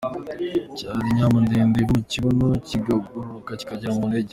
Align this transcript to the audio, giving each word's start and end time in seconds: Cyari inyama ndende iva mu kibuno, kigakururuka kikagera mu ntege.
Cyari 0.77 1.05
inyama 1.11 1.37
ndende 1.45 1.77
iva 1.83 1.93
mu 1.97 2.01
kibuno, 2.11 2.47
kigakururuka 2.67 3.51
kikagera 3.59 3.93
mu 3.97 4.05
ntege. 4.09 4.29